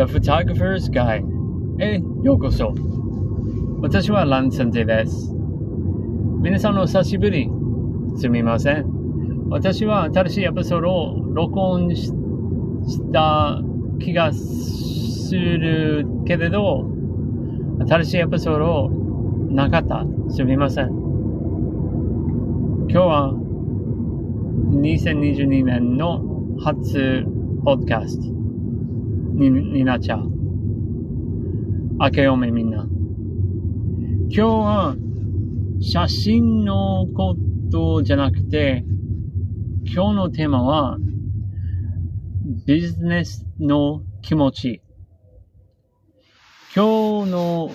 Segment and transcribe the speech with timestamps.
[0.00, 1.26] The Photographer's Guide
[1.78, 2.74] へようこそ。
[3.82, 5.30] 私はラン先生です。
[6.40, 7.50] 皆さんお久しぶり。
[8.16, 8.86] すみません。
[9.50, 12.14] 私は新しいエピソードを録音し
[13.12, 13.60] た
[13.98, 16.86] 気がするけれど、
[17.86, 18.88] 新しいエピソード
[19.50, 20.06] なかった。
[20.30, 20.88] すみません。
[22.88, 23.34] 今日は
[24.80, 26.22] 2022年の
[26.58, 27.26] 初
[27.66, 28.39] ポッドキャスト
[29.40, 30.30] にになっちゃう。
[31.98, 32.86] 明けおめみんな。
[34.28, 34.96] 今日は
[35.80, 37.36] 写真のこ
[37.72, 38.84] とじゃなくて、
[39.86, 40.98] 今日のテーマは
[42.66, 44.82] ビジネスの気持ち。
[46.76, 47.72] 今日の、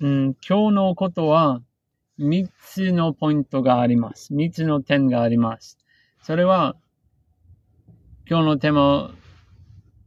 [0.00, 1.62] うん、今日のことは
[2.18, 4.34] 3つのポイントがあります。
[4.34, 5.78] 3つの点があります。
[6.20, 6.76] それは、
[8.28, 9.14] 今日のテーマ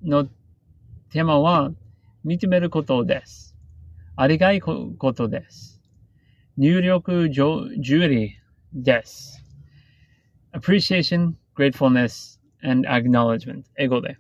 [0.03, 0.25] の
[1.09, 1.71] テーマは、
[2.25, 3.55] 認めることです。
[4.15, 5.81] ありがいことです。
[6.57, 7.67] 入力上
[8.07, 8.37] 理
[8.73, 9.43] です。
[10.53, 14.17] appreciation, gratefulness, and acknowledgement 英語で。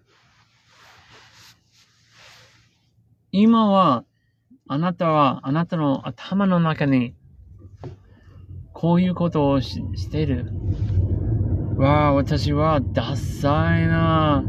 [3.31, 4.03] 今は、
[4.67, 7.13] あなたは、あなたの頭の中に、
[8.73, 10.51] こういうことをししている。
[11.77, 14.43] わあ、私はダサいな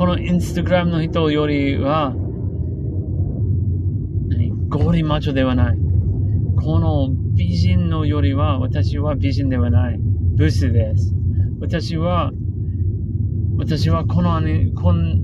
[0.00, 2.14] このインスタグラムの人よりは、
[4.70, 5.78] ゴリマチョではない。
[6.56, 9.98] この美人のよりは、私は美人ではない。
[10.00, 11.14] ブスです。
[11.60, 12.32] 私は、
[13.58, 14.40] 私はこの
[14.74, 15.22] こん、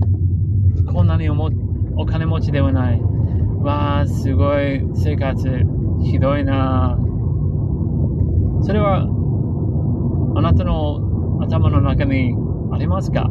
[0.85, 1.49] こんなにおも
[1.95, 3.01] お金持ちではない。
[3.01, 5.65] わあ、すごい生活、
[6.03, 6.99] ひどいな
[8.61, 9.07] それは、
[10.35, 12.35] あなたの頭の中に
[12.71, 13.27] ありますか？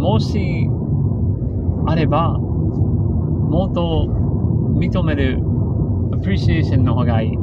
[0.00, 0.66] もし、
[1.86, 4.06] あれば、もっと
[4.78, 5.38] 認める
[6.12, 7.38] appreciation の方がいい。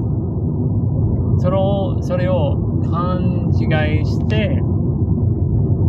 [1.38, 4.60] それを、それを勘違いして、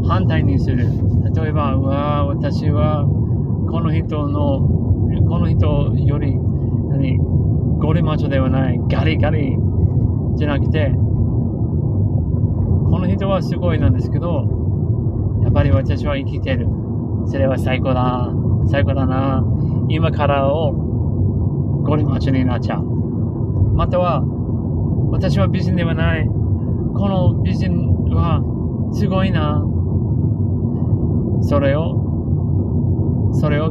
[0.07, 0.91] 反対にする。
[1.35, 3.07] 例えば、うわ私は、
[3.71, 4.61] この人の、
[5.27, 6.37] この人より、
[6.91, 7.17] 何、
[7.79, 9.57] ゴリマチョではない、ガリガリ
[10.37, 11.01] じゃなくて、こ
[13.01, 14.68] の人はすごいなんですけど、
[15.43, 16.67] やっぱり私は生きてる。
[17.27, 18.31] それは最高だ。
[18.71, 19.45] 最高だな。
[19.89, 22.85] 今からをゴリマチになっちゃう。
[23.75, 24.23] または、
[25.11, 26.27] 私は美人ではない。
[26.27, 28.43] この美人は
[28.93, 29.65] すごいな。
[31.43, 33.71] それを、それを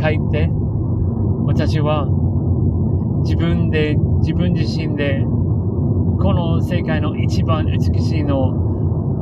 [0.00, 0.50] 書いて、
[1.46, 2.06] 私は
[3.22, 5.22] 自分で、自分自身で、
[6.20, 8.71] この世界の一番美しいの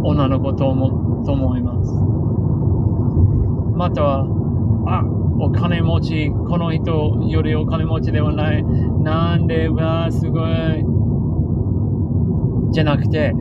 [0.02, 1.92] 女の子と思と思います。
[3.76, 4.26] または、
[4.86, 5.04] あ、
[5.38, 8.62] お金持ち、この人よりお金持ちではない。
[8.64, 10.84] なんで、わあすごい。
[12.72, 13.32] じゃなくて、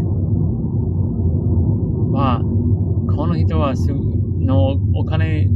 [2.12, 5.48] まあ、この人はすのお金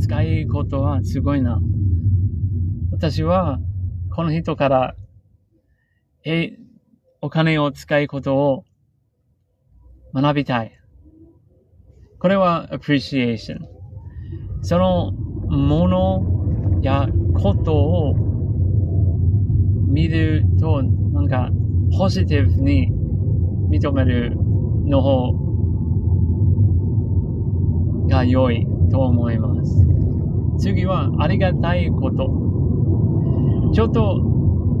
[0.00, 1.60] 使いことはすごいな。
[2.92, 3.58] 私は
[4.14, 4.94] この人から
[6.24, 6.52] え
[7.20, 8.64] お金を使いことを
[10.20, 10.72] 学びたい。
[12.18, 13.58] これは appreciation。
[14.62, 18.14] そのものやことを
[19.88, 21.50] 見るとなんか
[21.96, 22.90] ポジティブに
[23.70, 24.36] 認める
[24.86, 25.32] の方
[28.08, 29.86] が良いと思います。
[30.58, 33.72] 次は、ありがたいこと。
[33.72, 34.20] ちょっと、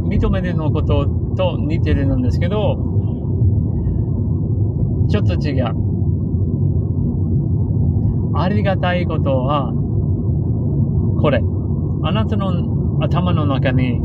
[0.08, 1.06] 認めるのこと
[1.36, 2.97] と似てるんですけど、
[5.08, 5.74] ちょっと違う。
[8.36, 9.72] ありがたいことは、
[11.20, 11.42] これ。
[12.04, 14.00] あなたの頭の中に、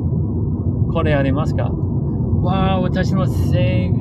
[0.92, 1.66] これありますか？
[1.66, 3.92] わあ、私のせい、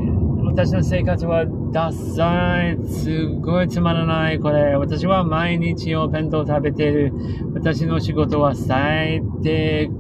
[0.45, 2.79] 私の生活はダサい。
[2.87, 4.77] すごいつまらない、これ。
[4.77, 7.12] 私は毎日お弁当食べてる。
[7.55, 9.91] 私の仕事は最低。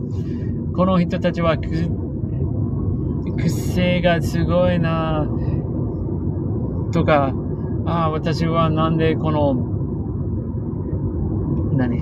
[0.74, 1.68] この人たちはく、
[3.36, 5.26] 癖がすごいな。
[6.92, 7.32] とか、
[7.86, 9.54] ああ、私はなんでこの、
[11.74, 12.00] 何？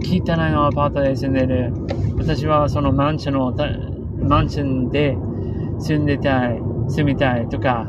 [0.00, 0.22] 汚い
[0.52, 1.72] のアパートで住んでる。
[2.16, 3.52] 私はそのマンションの、
[4.28, 5.16] マンションで
[5.78, 6.62] 住んでたい。
[6.88, 7.86] 住みたいとか、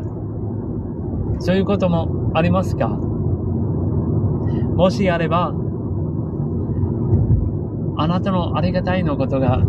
[1.40, 2.90] そういうこともありますか？
[2.90, 5.54] もしあれば、
[7.98, 9.64] あなたのありがたいのことが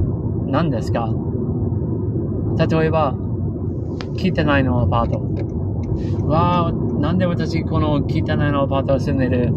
[0.47, 1.09] 何ですか？
[2.59, 3.15] 例えば、
[4.17, 5.21] 汚いのアパート。
[6.25, 9.53] わあ、なんで私この汚いのアパートを住んでる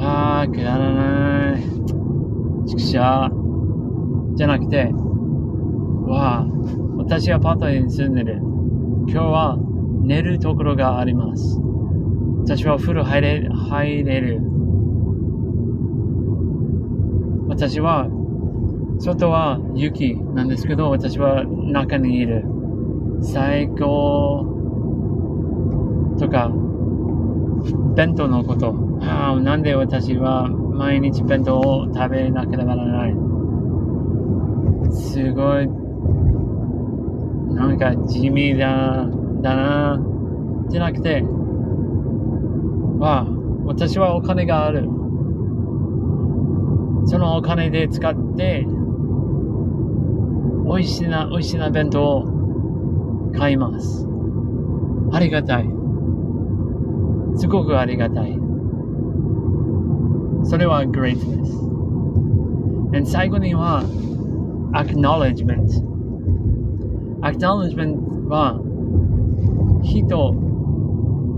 [0.00, 1.62] ああ、くだらない。
[2.66, 3.30] 畜生。
[4.36, 4.90] じゃなくて、
[6.06, 6.46] わあ、
[6.96, 8.38] 私はパートに住んでる。
[9.08, 9.58] 今日は
[10.02, 11.58] 寝るところがあります。
[12.42, 14.40] 私はお風呂入れ、入れる。
[17.48, 18.08] 私は、
[19.00, 22.44] 外は雪なんですけど、私は中にいる。
[23.20, 24.57] 最高。
[26.18, 26.50] とか、
[27.94, 28.74] 弁当のこと。
[29.02, 33.14] ああ、なんで私は毎日弁当を食べなければならない？
[34.92, 35.68] すごい、
[37.54, 39.06] なんか地味だ、
[39.42, 40.00] だな。
[40.68, 41.24] じゃなくて、
[42.98, 43.26] わあ、
[43.64, 44.88] 私はお金がある。
[47.06, 48.66] そのお金で使って、
[50.66, 54.06] 美味しいな、美味しいな弁当を買います。
[55.12, 55.77] ありがたい。
[57.38, 58.38] すごくありがたい。
[60.44, 61.48] それは greatness。
[62.94, 63.82] And 最後には
[64.74, 65.82] acknowledgement。
[67.22, 68.60] acknowledgement は
[69.82, 70.34] 人、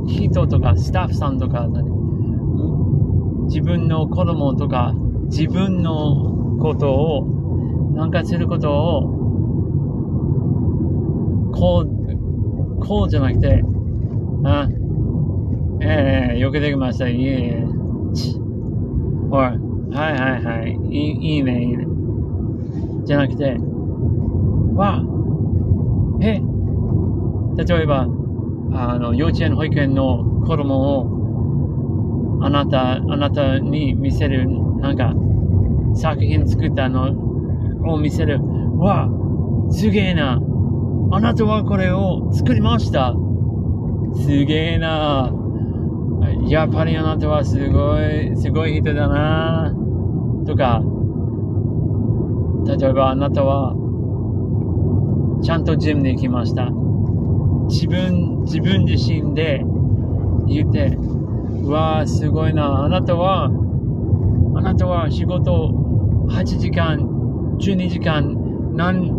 [0.07, 1.69] 人とかスタッフさんとか
[3.47, 4.93] 自分の子供とか
[5.27, 9.21] 自分のことをなんかすることを
[11.53, 13.63] こう、こうじゃなくて、
[14.45, 14.69] あ、
[15.83, 17.09] ええよくできました。
[17.09, 17.65] いえいえ。
[18.15, 18.37] ち
[19.31, 19.55] おい、はい
[19.93, 20.79] はいはい。
[20.91, 21.87] いいいいね、いいね。
[23.05, 23.57] じゃなくて、
[24.75, 25.03] わ
[26.21, 26.41] え、
[27.57, 28.07] 例えば、
[28.73, 34.49] あの、幼稚園、保育園の子供を、あなた、あなたに見せる、
[34.81, 35.15] なんか、
[35.95, 37.11] 作品作ったの
[37.91, 38.41] を見せる。
[38.79, 39.09] わ
[39.71, 40.41] すげえな。
[41.13, 43.15] あなたはこれを作りました。
[44.15, 45.33] すげえな。
[46.49, 49.73] やっぱりあなたはすごい、すごい人だな。
[50.47, 50.83] とか、
[52.67, 53.75] 例えばあなたは、
[55.43, 56.71] ちゃんとジムに行きました。
[57.69, 59.63] 自分、自分自身で
[60.47, 60.97] 言って、
[61.63, 62.85] うわあ、すごいな。
[62.85, 63.51] あなたは、
[64.57, 65.71] あなたは仕事
[66.29, 66.99] 8時間、
[67.59, 69.13] 12時間、何、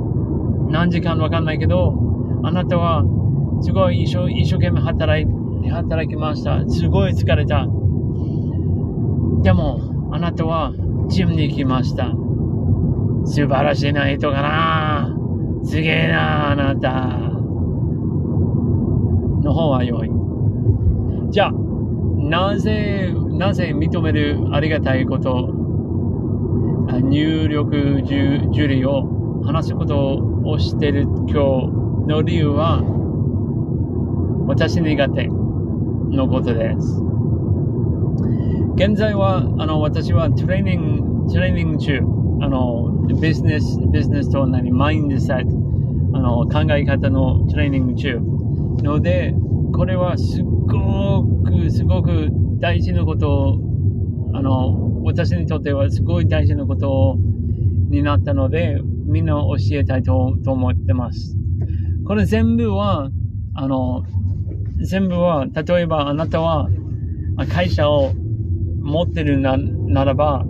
[0.69, 1.93] 何時間わかんないけど、
[2.43, 3.03] あなたは
[3.61, 6.67] すごい一生一生懸命働いて働きました。
[6.67, 7.67] すごい疲れた。
[9.43, 9.79] でも、
[10.11, 10.73] あなたは
[11.07, 12.11] ジムに行きました。
[13.25, 15.17] 素晴らしいな人かな。
[15.63, 17.31] すげえな、あなた。
[19.43, 20.11] の方は良い。
[21.29, 25.49] じゃあ、なぜ、なぜ認めるありがたいこと、
[27.03, 31.33] 入力受理を話すことをしてる今日
[32.07, 32.83] の理由は、
[34.47, 35.40] 私苦手
[36.11, 37.01] のことです。
[38.75, 41.99] 現在は、あの、私はトレーニング、トレーニング中、
[42.41, 48.19] あの、ビジネス、ビジネスと何、マインドセット、あの、考え方のトレーニング中。
[48.83, 49.33] ので、
[49.73, 52.29] これはすっごく、すごく
[52.59, 53.59] 大事なことを、
[54.33, 57.17] あの、私にとってはすごい大事なこと
[57.89, 61.37] になったので、みんな教えたいとと思ってます。
[62.05, 63.09] これ全部は、
[63.53, 64.03] あの、
[64.83, 66.69] 全部は、例えばあなたは
[67.49, 68.13] 会社を
[68.81, 70.43] 持ってるなならば、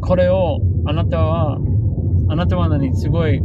[0.00, 1.58] これをあなたは、
[2.28, 3.40] あなたは何すごい、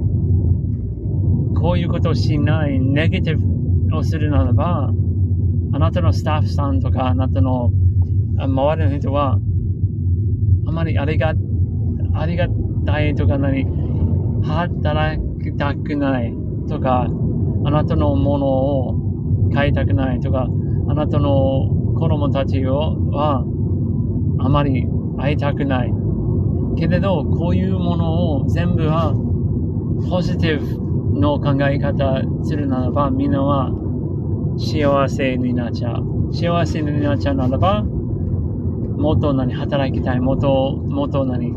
[1.56, 4.90] こういうことをしない、ネガティブをするならば、
[5.74, 7.72] あなたのスタッフさんとか、あなたの
[8.38, 9.38] 周りの人は、
[10.66, 11.34] あまりありが、
[12.16, 12.48] ありが
[12.86, 13.66] たいとか何、
[14.44, 16.34] 働きたくない
[16.68, 17.08] とか、
[17.66, 19.07] あなたのものを
[19.54, 20.48] 買いたくないとか、
[20.90, 23.44] あなたの子供たちをは、
[24.40, 24.88] あまり
[25.18, 25.94] 会いたくない。
[26.78, 29.14] けれど、こういうものを全部は、
[30.10, 33.72] ポジティブの考え方するならば、みんなは
[34.58, 36.34] 幸せになっちゃう。
[36.34, 41.54] 幸せになっちゃうならば、もっと何働きたい、もっと、もっと何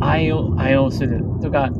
[0.00, 1.24] 愛を、愛をする。
[1.40, 1.70] とか、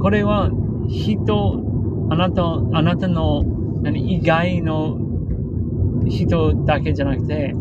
[0.00, 0.50] これは
[0.88, 1.62] 人、
[2.10, 3.44] あなた、あなたの
[3.84, 4.98] 何以外の
[6.08, 7.52] 人だけじゃなくて、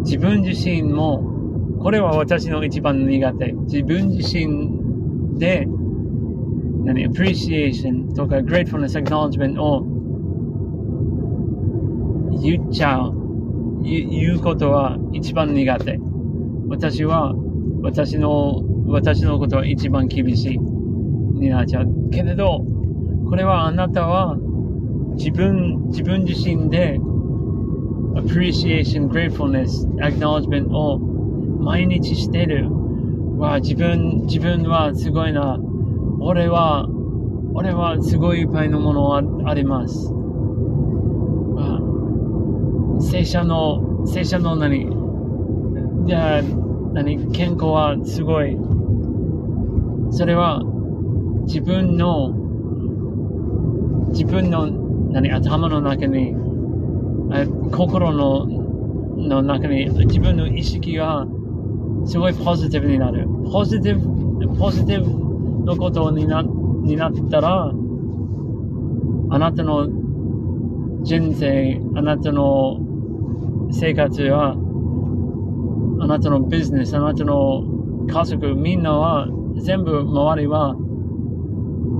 [0.00, 3.52] 自分自身も、これは私の一番苦手。
[3.52, 5.66] 自分自身で、
[6.84, 9.84] 何、appreciation とか gratefulness acknowledgement を
[12.42, 13.14] 言っちゃう。
[13.82, 15.98] 言うことは一番苦手。
[16.68, 17.34] 私は、
[17.82, 20.58] 私の、私のことは一番厳しい。
[20.58, 22.10] になっちゃう。
[22.10, 22.64] けれど、
[23.28, 24.36] これはあなたは
[25.16, 26.98] 自分、自分自身で
[28.14, 32.70] appreciation, gratefulness, acknowledgement を毎日してる。
[33.38, 35.58] わ、自分、自分はすごいな。
[36.20, 36.88] 俺は、
[37.54, 40.12] 俺はすごいいっぱいのものはあります。
[42.98, 44.88] 聖書の、聖書の何？
[46.06, 46.42] じゃあ、
[46.94, 47.30] 何？
[47.32, 48.56] 健康はすごい。
[50.10, 50.62] それは
[51.46, 52.32] 自分の、
[54.12, 54.85] 自分の
[55.16, 56.34] 何頭の中に、
[57.72, 58.44] 心の
[59.16, 61.26] の中に自分の意識が
[62.04, 63.26] すごいポジティブになる。
[63.50, 67.72] ポジティブ、ポジティブのことになになったら、
[69.30, 69.88] あなたの
[71.02, 72.78] 人生、あなたの
[73.72, 74.52] 生活は、
[75.98, 77.64] あなたのビジネス、あなたの
[78.06, 79.28] 家族、みんなは、
[79.62, 80.76] 全部周りは、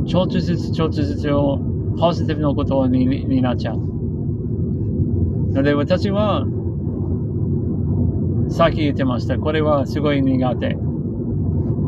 [0.07, 3.79] ちょっとずつちょっとずつをポジティブなことにになっちゃう。
[3.79, 6.47] ので私は、
[8.49, 9.39] さっき言ってました。
[9.39, 10.77] これはすごい苦手。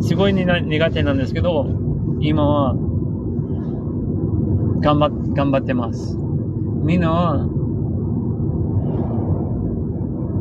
[0.01, 1.67] すごい苦手なんですけど、
[2.21, 2.75] 今は、
[4.81, 6.17] 頑張頑張ってます。
[6.85, 7.49] みんなは、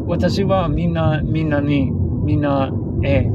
[0.08, 2.72] 私はみんな、みんなに、みんな
[3.04, 3.30] へ、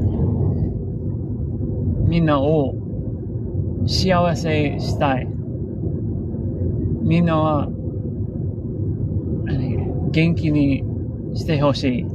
[2.07, 2.75] みんなを
[3.85, 5.32] 幸せしたい。
[7.03, 7.67] みんなは、
[10.11, 10.83] 元気に
[11.35, 12.05] してほしい。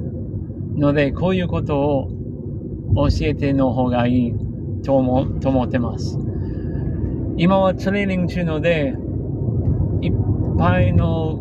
[0.78, 2.10] ので、こういうことを
[2.94, 4.34] 教えての方がいい
[4.82, 6.18] と思と思ってます。
[7.36, 8.94] 今はトレーニング中ので、
[10.00, 10.12] いっ
[10.58, 11.36] ぱいの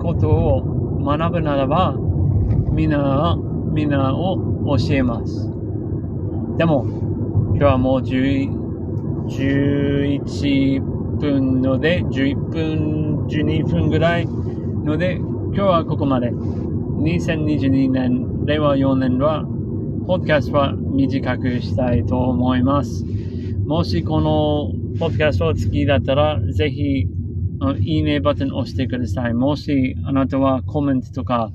[0.00, 0.62] ことを
[1.02, 1.96] 学ぶならば、
[2.72, 3.36] みんな、
[3.72, 5.50] みんなを教えます。
[6.58, 6.86] でも、
[7.56, 10.84] 今日はもう11
[11.24, 16.30] 分ので、11分、12分ぐらいので、今日はここまで。
[16.30, 19.44] 2022年、令和4年は、
[20.06, 23.06] ポッドキャストは短くしたいと思います。
[23.66, 27.06] もしこのポッドキャストを好きだったら、ぜひ、
[27.80, 29.32] いいねボタンを押してください。
[29.32, 31.50] もしあなたはコメントとか、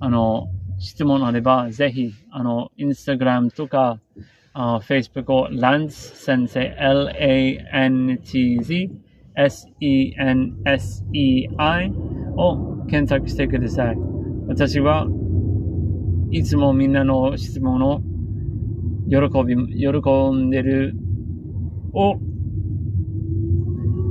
[0.00, 0.48] あの、
[0.78, 4.00] 質問あれば、ぜひ、あの、インスタグラムとか、
[4.52, 8.20] あ Facebook を Lance 先生、L-A-N-T-Z、
[9.36, 10.12] S-E-N-S-E-I
[12.36, 13.96] を検索してください。
[14.48, 15.06] 私は
[16.30, 18.00] いつもみんなの質問を
[19.08, 20.94] 喜び、喜んでる
[21.92, 22.16] を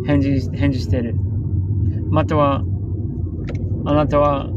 [0.05, 1.15] 返事、返事してる。
[2.09, 2.63] または、
[3.85, 4.49] あなたは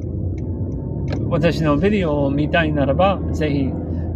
[1.29, 3.71] 私のビデオを見たいならば、ぜひ、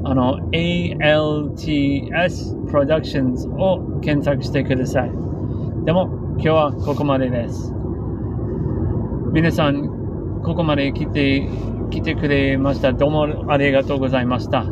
[0.07, 5.11] あの、ALTS Productions を検索してください。
[5.85, 7.73] でも、今日はここまでです。
[9.33, 11.49] 皆さん、ここまで来て、
[11.91, 12.93] 来てくれました。
[12.93, 14.67] どうもありがとうございました。